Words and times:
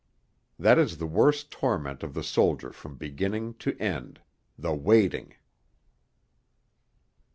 That 0.57 0.79
is 0.79 0.97
the 0.97 1.05
worst 1.05 1.51
torment 1.51 2.01
of 2.01 2.15
the 2.15 2.23
soldier 2.23 2.73
from 2.73 2.95
beginning 2.95 3.53
to 3.59 3.77
end 3.79 4.19
the 4.57 4.73
waiting.... 4.73 5.35